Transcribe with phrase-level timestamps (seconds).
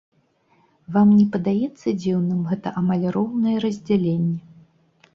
[0.95, 4.39] Вам на падаецца дзіўным гэта амаль роўнае раздзяленне?